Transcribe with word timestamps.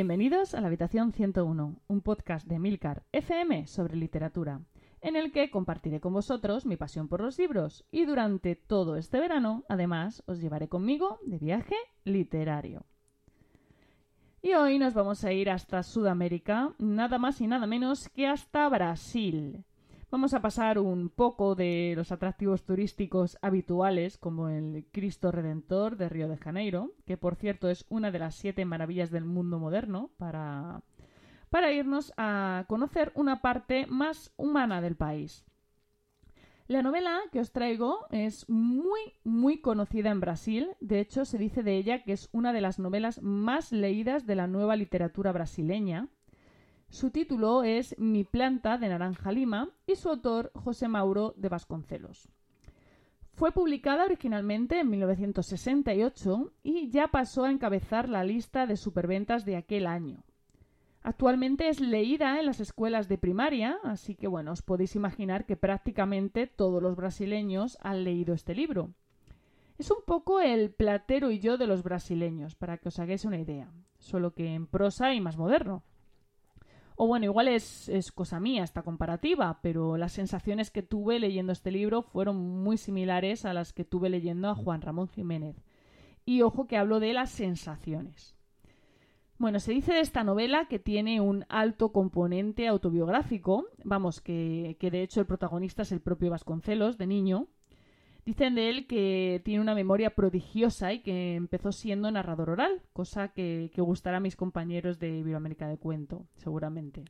Bienvenidos 0.00 0.54
a 0.54 0.62
la 0.62 0.68
Habitación 0.68 1.12
101, 1.12 1.76
un 1.86 2.00
podcast 2.00 2.46
de 2.46 2.58
Milcar 2.58 3.02
FM 3.12 3.66
sobre 3.66 3.96
literatura, 3.96 4.62
en 5.02 5.14
el 5.14 5.30
que 5.30 5.50
compartiré 5.50 6.00
con 6.00 6.14
vosotros 6.14 6.64
mi 6.64 6.78
pasión 6.78 7.06
por 7.06 7.20
los 7.20 7.38
libros 7.38 7.84
y 7.90 8.06
durante 8.06 8.56
todo 8.56 8.96
este 8.96 9.20
verano, 9.20 9.62
además, 9.68 10.22
os 10.24 10.40
llevaré 10.40 10.70
conmigo 10.70 11.18
de 11.26 11.36
viaje 11.36 11.74
literario. 12.04 12.86
Y 14.40 14.54
hoy 14.54 14.78
nos 14.78 14.94
vamos 14.94 15.22
a 15.22 15.34
ir 15.34 15.50
hasta 15.50 15.82
Sudamérica, 15.82 16.72
nada 16.78 17.18
más 17.18 17.42
y 17.42 17.46
nada 17.46 17.66
menos 17.66 18.08
que 18.08 18.26
hasta 18.26 18.70
Brasil. 18.70 19.66
Vamos 20.10 20.34
a 20.34 20.42
pasar 20.42 20.80
un 20.80 21.08
poco 21.08 21.54
de 21.54 21.92
los 21.94 22.10
atractivos 22.10 22.64
turísticos 22.64 23.38
habituales, 23.42 24.18
como 24.18 24.48
el 24.48 24.84
Cristo 24.90 25.30
Redentor 25.30 25.96
de 25.96 26.08
Río 26.08 26.26
de 26.28 26.36
Janeiro, 26.36 26.90
que 27.06 27.16
por 27.16 27.36
cierto 27.36 27.68
es 27.68 27.86
una 27.88 28.10
de 28.10 28.18
las 28.18 28.34
siete 28.34 28.64
maravillas 28.64 29.12
del 29.12 29.24
mundo 29.24 29.60
moderno, 29.60 30.10
para, 30.18 30.82
para 31.48 31.70
irnos 31.70 32.12
a 32.16 32.64
conocer 32.66 33.12
una 33.14 33.40
parte 33.40 33.86
más 33.86 34.32
humana 34.36 34.80
del 34.80 34.96
país. 34.96 35.44
La 36.66 36.82
novela 36.82 37.20
que 37.30 37.38
os 37.38 37.52
traigo 37.52 38.06
es 38.10 38.48
muy, 38.48 39.00
muy 39.22 39.60
conocida 39.60 40.10
en 40.10 40.18
Brasil. 40.18 40.70
De 40.80 40.98
hecho, 40.98 41.24
se 41.24 41.38
dice 41.38 41.62
de 41.62 41.76
ella 41.76 42.02
que 42.02 42.14
es 42.14 42.28
una 42.32 42.52
de 42.52 42.60
las 42.60 42.80
novelas 42.80 43.22
más 43.22 43.70
leídas 43.70 44.26
de 44.26 44.34
la 44.34 44.48
nueva 44.48 44.74
literatura 44.74 45.30
brasileña. 45.30 46.08
Su 46.90 47.12
título 47.12 47.62
es 47.62 47.96
Mi 47.98 48.24
planta 48.24 48.76
de 48.76 48.88
Naranja 48.88 49.30
Lima 49.30 49.70
y 49.86 49.94
su 49.94 50.08
autor 50.08 50.50
José 50.54 50.88
Mauro 50.88 51.34
de 51.36 51.48
Vasconcelos. 51.48 52.28
Fue 53.32 53.52
publicada 53.52 54.04
originalmente 54.04 54.80
en 54.80 54.90
1968 54.90 56.52
y 56.64 56.90
ya 56.90 57.06
pasó 57.06 57.44
a 57.44 57.50
encabezar 57.52 58.08
la 58.08 58.24
lista 58.24 58.66
de 58.66 58.76
superventas 58.76 59.44
de 59.44 59.56
aquel 59.56 59.86
año. 59.86 60.24
Actualmente 61.02 61.68
es 61.68 61.80
leída 61.80 62.40
en 62.40 62.46
las 62.46 62.58
escuelas 62.58 63.08
de 63.08 63.18
primaria, 63.18 63.78
así 63.84 64.16
que 64.16 64.26
bueno, 64.26 64.50
os 64.50 64.62
podéis 64.62 64.96
imaginar 64.96 65.46
que 65.46 65.56
prácticamente 65.56 66.48
todos 66.48 66.82
los 66.82 66.96
brasileños 66.96 67.78
han 67.80 68.02
leído 68.02 68.34
este 68.34 68.52
libro. 68.52 68.90
Es 69.78 69.92
un 69.92 70.02
poco 70.04 70.40
el 70.40 70.72
platero 70.72 71.30
y 71.30 71.38
yo 71.38 71.56
de 71.56 71.68
los 71.68 71.84
brasileños, 71.84 72.56
para 72.56 72.78
que 72.78 72.88
os 72.88 72.98
hagáis 72.98 73.24
una 73.24 73.38
idea, 73.38 73.72
solo 73.96 74.34
que 74.34 74.54
en 74.54 74.66
prosa 74.66 75.14
y 75.14 75.20
más 75.20 75.38
moderno. 75.38 75.84
O 77.02 77.06
bueno, 77.06 77.24
igual 77.24 77.48
es, 77.48 77.88
es 77.88 78.12
cosa 78.12 78.40
mía 78.40 78.62
esta 78.62 78.82
comparativa, 78.82 79.58
pero 79.62 79.96
las 79.96 80.12
sensaciones 80.12 80.70
que 80.70 80.82
tuve 80.82 81.18
leyendo 81.18 81.50
este 81.50 81.70
libro 81.70 82.02
fueron 82.02 82.36
muy 82.36 82.76
similares 82.76 83.46
a 83.46 83.54
las 83.54 83.72
que 83.72 83.86
tuve 83.86 84.10
leyendo 84.10 84.50
a 84.50 84.54
Juan 84.54 84.82
Ramón 84.82 85.08
Jiménez. 85.08 85.56
Y 86.26 86.42
ojo 86.42 86.66
que 86.66 86.76
hablo 86.76 87.00
de 87.00 87.14
las 87.14 87.30
sensaciones. 87.30 88.36
Bueno, 89.38 89.60
se 89.60 89.72
dice 89.72 89.94
de 89.94 90.00
esta 90.00 90.24
novela 90.24 90.66
que 90.68 90.78
tiene 90.78 91.22
un 91.22 91.46
alto 91.48 91.90
componente 91.90 92.68
autobiográfico, 92.68 93.68
vamos, 93.82 94.20
que, 94.20 94.76
de 94.78 95.02
hecho 95.02 95.20
el 95.20 95.26
protagonista 95.26 95.80
es 95.80 95.92
el 95.92 96.02
propio 96.02 96.28
Vasconcelos, 96.28 96.98
de 96.98 97.06
niño. 97.06 97.46
Dicen 98.30 98.54
de 98.54 98.70
él 98.70 98.86
que 98.86 99.42
tiene 99.44 99.60
una 99.60 99.74
memoria 99.74 100.14
prodigiosa 100.14 100.92
y 100.92 101.00
que 101.00 101.34
empezó 101.34 101.72
siendo 101.72 102.08
narrador 102.12 102.50
oral, 102.50 102.80
cosa 102.92 103.32
que, 103.32 103.72
gustará 103.76 104.18
a 104.18 104.20
mis 104.20 104.36
compañeros 104.36 105.00
de 105.00 105.18
Iberoamérica 105.18 105.66
de 105.66 105.78
Cuento, 105.78 106.28
seguramente. 106.36 107.06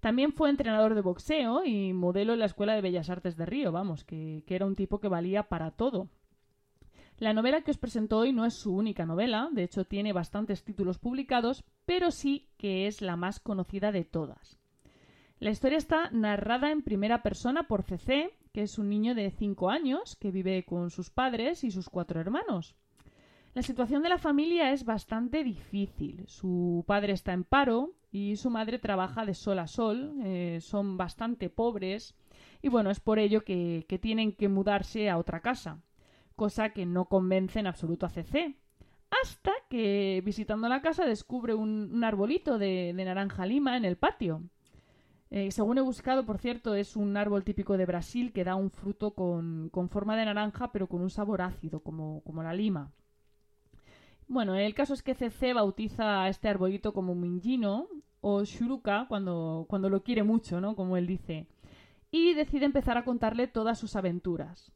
También 0.00 0.32
fue 0.32 0.50
entrenador 0.50 0.96
de 0.96 1.02
boxeo 1.02 1.64
y 1.64 1.92
modelo 1.92 2.32
en 2.32 2.40
la 2.40 2.46
Escuela 2.46 2.74
de 2.74 2.80
Bellas 2.80 3.10
Artes 3.10 3.36
de 3.36 3.46
Río, 3.46 3.70
vamos, 3.70 4.02
que, 4.02 4.42
que 4.44 4.56
era 4.56 4.66
un 4.66 4.74
tipo 4.74 4.98
que 4.98 5.06
valía 5.06 5.44
para 5.44 5.70
todo, 5.70 6.08
la 7.18 7.32
novela 7.32 7.60
que 7.60 7.70
os 7.70 7.78
presento 7.78 8.18
hoy 8.18 8.32
no 8.32 8.44
es 8.44 8.54
su 8.54 8.74
única 8.74 9.06
novela, 9.06 9.50
de 9.52 9.62
hecho 9.62 9.84
tiene 9.84 10.12
bastantes 10.12 10.64
títulos 10.64 10.98
publicados, 10.98 11.62
pero 11.86 12.10
sí 12.10 12.48
que 12.56 12.88
es 12.88 13.02
la 13.02 13.14
más 13.14 13.38
conocida 13.38 13.92
de 13.92 14.02
todas. 14.02 14.58
La 15.44 15.50
historia 15.50 15.76
está 15.76 16.08
narrada 16.10 16.70
en 16.70 16.80
primera 16.80 17.22
persona 17.22 17.68
por 17.68 17.82
CC, 17.82 18.32
que 18.54 18.62
es 18.62 18.78
un 18.78 18.88
niño 18.88 19.14
de 19.14 19.30
5 19.30 19.68
años 19.68 20.16
que 20.16 20.30
vive 20.30 20.64
con 20.64 20.88
sus 20.88 21.10
padres 21.10 21.64
y 21.64 21.70
sus 21.70 21.90
cuatro 21.90 22.18
hermanos. 22.18 22.74
La 23.52 23.60
situación 23.60 24.02
de 24.02 24.08
la 24.08 24.16
familia 24.16 24.72
es 24.72 24.86
bastante 24.86 25.44
difícil. 25.44 26.24
Su 26.28 26.82
padre 26.86 27.12
está 27.12 27.34
en 27.34 27.44
paro 27.44 27.92
y 28.10 28.36
su 28.36 28.48
madre 28.48 28.78
trabaja 28.78 29.26
de 29.26 29.34
sol 29.34 29.58
a 29.58 29.66
sol. 29.66 30.14
Eh, 30.24 30.60
son 30.62 30.96
bastante 30.96 31.50
pobres 31.50 32.14
y 32.62 32.70
bueno, 32.70 32.90
es 32.90 33.00
por 33.00 33.18
ello 33.18 33.44
que 33.44 33.98
tienen 34.00 34.32
que 34.32 34.48
mudarse 34.48 35.10
a 35.10 35.18
otra 35.18 35.40
casa 35.40 35.82
cosa 36.36 36.70
que 36.70 36.86
no 36.86 37.04
convence 37.04 37.60
en 37.60 37.66
absoluto 37.66 38.06
a 38.06 38.08
CC. 38.08 38.56
Hasta 39.22 39.52
que, 39.68 40.22
visitando 40.24 40.68
la 40.68 40.82
casa, 40.82 41.04
descubre 41.04 41.54
un, 41.54 42.02
arbolito 42.02 42.58
de, 42.58 42.92
naranja 42.94 43.46
lima 43.46 43.76
en 43.76 43.84
el 43.84 43.96
patio. 43.96 44.42
Eh, 45.36 45.50
según 45.50 45.78
he 45.78 45.80
buscado, 45.80 46.24
por 46.24 46.38
cierto, 46.38 46.76
es 46.76 46.94
un 46.94 47.16
árbol 47.16 47.42
típico 47.42 47.76
de 47.76 47.86
Brasil 47.86 48.32
que 48.32 48.44
da 48.44 48.54
un 48.54 48.70
fruto 48.70 49.14
con, 49.14 49.68
forma 49.90 50.16
de 50.16 50.26
naranja, 50.26 50.70
pero 50.70 50.86
con 50.86 51.00
un 51.00 51.10
sabor 51.10 51.42
ácido, 51.42 51.80
como, 51.80 52.20
como 52.20 52.44
la 52.44 52.54
lima. 52.54 52.92
Bueno, 54.28 54.54
el 54.54 54.74
caso 54.74 54.94
es 54.94 55.02
que 55.02 55.16
CC 55.16 55.52
bautiza 55.52 56.22
a 56.22 56.28
este 56.28 56.48
arbolito 56.48 56.92
como 56.92 57.16
Mingino 57.16 57.88
o 58.20 58.44
Shuruka 58.44 59.06
cuando, 59.08 59.66
cuando 59.68 59.90
lo 59.90 60.04
quiere 60.04 60.22
mucho, 60.22 60.60
¿no? 60.60 60.76
Como 60.76 60.96
él 60.96 61.08
dice. 61.08 61.48
Y 62.12 62.34
decide 62.34 62.66
empezar 62.66 62.96
a 62.96 63.04
contarle 63.04 63.48
todas 63.48 63.76
sus 63.76 63.96
aventuras. 63.96 64.70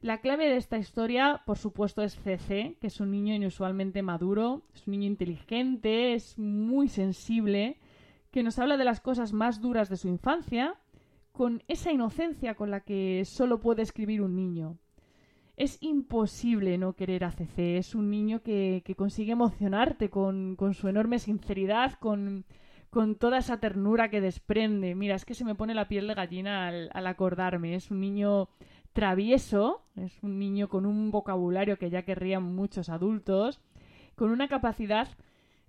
La 0.00 0.20
clave 0.20 0.48
de 0.48 0.56
esta 0.56 0.78
historia, 0.78 1.42
por 1.46 1.58
supuesto, 1.58 2.02
es 2.02 2.16
CC, 2.16 2.76
que 2.80 2.88
es 2.88 2.98
un 2.98 3.12
niño 3.12 3.36
inusualmente 3.36 4.02
maduro, 4.02 4.62
es 4.74 4.84
un 4.88 4.94
niño 4.94 5.06
inteligente, 5.06 6.14
es 6.14 6.36
muy 6.40 6.88
sensible, 6.88 7.78
que 8.30 8.42
nos 8.42 8.58
habla 8.58 8.76
de 8.76 8.84
las 8.84 9.00
cosas 9.00 9.32
más 9.32 9.60
duras 9.60 9.88
de 9.88 9.96
su 9.96 10.08
infancia, 10.08 10.76
con 11.32 11.62
esa 11.68 11.92
inocencia 11.92 12.54
con 12.54 12.70
la 12.70 12.80
que 12.80 13.24
solo 13.24 13.60
puede 13.60 13.82
escribir 13.82 14.22
un 14.22 14.34
niño. 14.36 14.78
Es 15.56 15.78
imposible 15.80 16.76
no 16.78 16.94
querer 16.94 17.24
a 17.24 17.30
CC, 17.30 17.78
es 17.78 17.94
un 17.94 18.10
niño 18.10 18.42
que, 18.42 18.82
consigue 18.96 19.32
emocionarte 19.32 20.10
con, 20.10 20.56
su 20.74 20.88
enorme 20.88 21.18
sinceridad, 21.18 21.94
con, 21.98 22.44
toda 23.18 23.38
esa 23.38 23.58
ternura 23.58 24.08
que 24.08 24.20
desprende. 24.20 24.94
Mira, 24.94 25.14
es 25.14 25.24
que 25.24 25.34
se 25.34 25.44
me 25.44 25.54
pone 25.54 25.74
la 25.74 25.88
piel 25.88 26.08
de 26.08 26.14
gallina 26.14 26.68
al 26.68 27.06
acordarme. 27.06 27.74
Es 27.74 27.90
un 27.90 28.00
niño 28.00 28.48
travieso, 28.96 29.82
es 29.94 30.22
un 30.22 30.38
niño 30.38 30.70
con 30.70 30.86
un 30.86 31.10
vocabulario 31.10 31.78
que 31.78 31.90
ya 31.90 32.02
querrían 32.02 32.42
muchos 32.42 32.88
adultos, 32.88 33.60
con 34.14 34.30
una 34.30 34.48
capacidad 34.48 35.06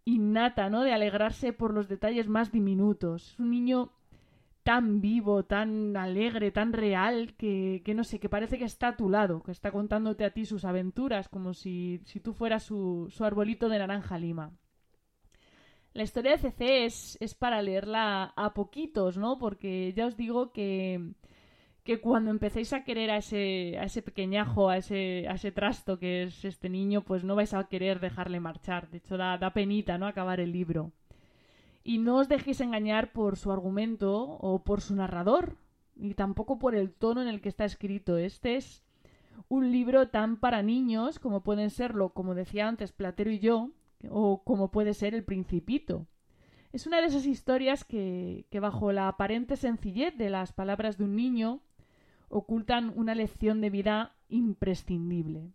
innata, 0.07 0.69
¿no? 0.69 0.83
De 0.83 0.93
alegrarse 0.93 1.51
por 1.51 1.73
los 1.73 1.89
detalles 1.89 2.29
más 2.29 2.51
diminutos. 2.51 3.33
Es 3.33 3.39
un 3.39 3.51
niño 3.51 3.91
tan 4.63 5.01
vivo, 5.01 5.43
tan 5.43 5.95
alegre, 5.97 6.51
tan 6.51 6.71
real, 6.71 7.35
que, 7.37 7.81
que, 7.83 7.93
no 7.93 8.03
sé, 8.03 8.19
que 8.19 8.29
parece 8.29 8.57
que 8.57 8.65
está 8.65 8.89
a 8.89 8.95
tu 8.95 9.09
lado, 9.09 9.43
que 9.43 9.51
está 9.51 9.71
contándote 9.71 10.23
a 10.23 10.31
ti 10.31 10.45
sus 10.45 10.63
aventuras, 10.63 11.27
como 11.27 11.53
si, 11.53 12.01
si 12.05 12.21
tú 12.21 12.33
fueras 12.33 12.63
su, 12.63 13.07
su 13.09 13.23
arbolito 13.25 13.67
de 13.69 13.79
naranja 13.79 14.17
lima. 14.17 14.51
La 15.93 16.03
historia 16.03 16.31
de 16.31 16.37
CC 16.37 16.85
es, 16.85 17.17
es 17.19 17.33
para 17.33 17.61
leerla 17.61 18.33
a 18.35 18.53
poquitos, 18.53 19.17
¿no? 19.17 19.37
Porque 19.37 19.93
ya 19.93 20.05
os 20.05 20.15
digo 20.15 20.53
que, 20.53 21.13
que 21.87 22.01
cuando 22.01 22.31
empecéis 22.31 22.73
a 22.73 22.83
querer 22.83 23.09
a 23.11 23.17
ese, 23.17 23.77
a 23.79 23.85
ese 23.85 24.01
pequeñajo, 24.01 24.67
a 24.67 24.75
ese, 24.75 25.25
a 25.29 25.35
ese 25.35 25.53
trasto 25.53 25.97
que 25.97 26.23
es 26.23 26.43
este 26.43 26.67
niño, 26.67 27.01
pues 27.01 27.23
no 27.23 27.33
vais 27.33 27.53
a 27.53 27.63
querer 27.63 28.01
dejarle 28.01 28.41
marchar. 28.41 28.89
De 28.89 28.97
hecho, 28.97 29.15
da, 29.15 29.37
da 29.37 29.53
penita, 29.53 29.97
¿no? 29.97 30.05
Acabar 30.05 30.41
el 30.41 30.51
libro. 30.51 30.91
Y 31.85 31.99
no 31.99 32.17
os 32.17 32.27
dejéis 32.27 32.59
engañar 32.59 33.13
por 33.13 33.37
su 33.37 33.53
argumento 33.53 34.21
o 34.21 34.65
por 34.65 34.81
su 34.81 34.95
narrador, 34.95 35.55
ni 35.95 36.13
tampoco 36.13 36.59
por 36.59 36.75
el 36.75 36.91
tono 36.91 37.21
en 37.21 37.29
el 37.29 37.39
que 37.39 37.47
está 37.47 37.63
escrito. 37.63 38.17
Este 38.17 38.57
es 38.57 38.83
un 39.47 39.71
libro 39.71 40.09
tan 40.09 40.35
para 40.41 40.61
niños 40.63 41.19
como 41.19 41.41
pueden 41.41 41.69
serlo, 41.69 42.09
como 42.09 42.35
decía 42.35 42.67
antes, 42.67 42.91
Platero 42.91 43.31
y 43.31 43.39
yo, 43.39 43.69
o 44.09 44.43
como 44.43 44.71
puede 44.71 44.93
ser 44.93 45.15
El 45.15 45.23
Principito. 45.23 46.05
Es 46.73 46.85
una 46.85 46.99
de 46.99 47.07
esas 47.07 47.25
historias 47.25 47.85
que, 47.85 48.45
que 48.51 48.59
bajo 48.59 48.91
la 48.91 49.07
aparente 49.07 49.55
sencillez 49.55 50.17
de 50.17 50.29
las 50.29 50.51
palabras 50.51 50.97
de 50.97 51.05
un 51.05 51.15
niño 51.15 51.61
ocultan 52.29 52.91
una 52.95 53.15
lección 53.15 53.61
de 53.61 53.69
vida 53.69 54.15
imprescindible. 54.29 55.51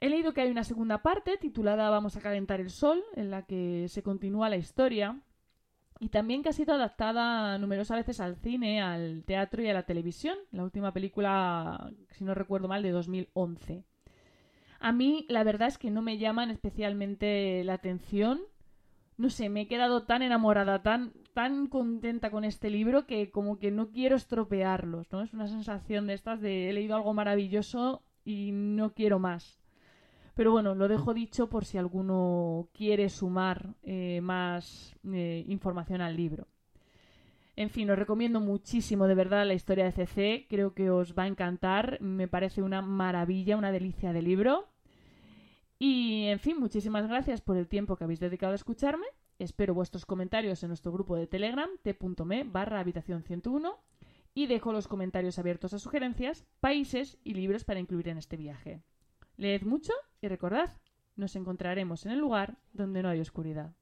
He 0.00 0.08
leído 0.08 0.32
que 0.32 0.40
hay 0.40 0.50
una 0.50 0.64
segunda 0.64 1.02
parte 1.02 1.36
titulada 1.36 1.90
Vamos 1.90 2.16
a 2.16 2.20
calentar 2.20 2.60
el 2.60 2.70
sol, 2.70 3.02
en 3.16 3.30
la 3.30 3.42
que 3.42 3.86
se 3.88 4.02
continúa 4.02 4.48
la 4.48 4.56
historia, 4.56 5.20
y 5.98 6.08
también 6.08 6.42
que 6.42 6.48
ha 6.48 6.54
sido 6.54 6.72
adaptada 6.72 7.58
numerosas 7.58 7.98
veces 7.98 8.20
al 8.20 8.36
cine, 8.36 8.80
al 8.80 9.22
teatro 9.24 9.62
y 9.62 9.68
a 9.68 9.74
la 9.74 9.82
televisión, 9.82 10.38
la 10.50 10.64
última 10.64 10.94
película, 10.94 11.92
si 12.12 12.24
no 12.24 12.34
recuerdo 12.34 12.68
mal, 12.68 12.82
de 12.82 12.90
2011. 12.90 13.84
A 14.78 14.92
mí 14.92 15.26
la 15.28 15.44
verdad 15.44 15.68
es 15.68 15.76
que 15.76 15.90
no 15.90 16.00
me 16.00 16.16
llaman 16.16 16.50
especialmente 16.50 17.62
la 17.64 17.74
atención. 17.74 18.40
No 19.18 19.28
sé, 19.28 19.50
me 19.50 19.62
he 19.62 19.68
quedado 19.68 20.04
tan 20.04 20.22
enamorada, 20.22 20.82
tan 20.82 21.12
tan 21.40 21.68
contenta 21.68 22.30
con 22.30 22.44
este 22.44 22.68
libro 22.68 23.06
que 23.06 23.30
como 23.30 23.58
que 23.58 23.70
no 23.70 23.88
quiero 23.92 24.14
estropearlos, 24.14 25.10
¿no? 25.10 25.22
Es 25.22 25.32
una 25.32 25.48
sensación 25.48 26.06
de 26.06 26.12
estas 26.12 26.42
de 26.42 26.68
he 26.68 26.72
leído 26.74 26.94
algo 26.94 27.14
maravilloso 27.14 28.02
y 28.26 28.50
no 28.52 28.92
quiero 28.92 29.18
más. 29.18 29.58
Pero 30.34 30.52
bueno, 30.52 30.74
lo 30.74 30.86
dejo 30.86 31.14
dicho 31.14 31.48
por 31.48 31.64
si 31.64 31.78
alguno 31.78 32.68
quiere 32.74 33.08
sumar 33.08 33.74
eh, 33.82 34.20
más 34.22 34.94
eh, 35.10 35.42
información 35.48 36.02
al 36.02 36.14
libro. 36.14 36.46
En 37.56 37.70
fin, 37.70 37.90
os 37.90 37.98
recomiendo 37.98 38.40
muchísimo 38.40 39.06
de 39.06 39.14
verdad 39.14 39.46
la 39.46 39.54
historia 39.54 39.86
de 39.86 39.92
CC, 39.92 40.46
creo 40.46 40.74
que 40.74 40.90
os 40.90 41.14
va 41.14 41.22
a 41.22 41.28
encantar, 41.28 42.02
me 42.02 42.28
parece 42.28 42.60
una 42.60 42.82
maravilla, 42.82 43.56
una 43.56 43.72
delicia 43.72 44.12
de 44.12 44.20
libro. 44.20 44.68
Y 45.78 46.26
en 46.26 46.38
fin, 46.38 46.60
muchísimas 46.60 47.08
gracias 47.08 47.40
por 47.40 47.56
el 47.56 47.66
tiempo 47.66 47.96
que 47.96 48.04
habéis 48.04 48.20
dedicado 48.20 48.52
a 48.52 48.56
escucharme. 48.56 49.06
Espero 49.40 49.72
vuestros 49.72 50.04
comentarios 50.04 50.62
en 50.62 50.68
nuestro 50.68 50.92
grupo 50.92 51.16
de 51.16 51.26
Telegram, 51.26 51.70
t.me 51.82 52.44
barra 52.44 52.78
habitación 52.78 53.22
101, 53.22 53.74
y 54.34 54.46
dejo 54.46 54.70
los 54.70 54.86
comentarios 54.86 55.38
abiertos 55.38 55.72
a 55.72 55.78
sugerencias, 55.78 56.44
países 56.60 57.16
y 57.24 57.32
libros 57.32 57.64
para 57.64 57.80
incluir 57.80 58.08
en 58.08 58.18
este 58.18 58.36
viaje. 58.36 58.82
Leed 59.38 59.62
mucho 59.62 59.94
y 60.20 60.28
recordad, 60.28 60.70
nos 61.16 61.36
encontraremos 61.36 62.04
en 62.04 62.12
el 62.12 62.18
lugar 62.18 62.58
donde 62.74 63.02
no 63.02 63.08
hay 63.08 63.20
oscuridad. 63.20 63.74